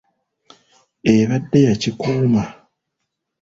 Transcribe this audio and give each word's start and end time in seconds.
Ebadde 1.15 1.59
ya 1.67 1.75
kikuuma. 1.81 2.43